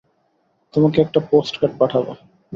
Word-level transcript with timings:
তোমাকে 0.73 0.97
একটা 1.01 1.19
পোস্টকার্ড 1.29 1.73
পাঠাবো। 1.79 2.11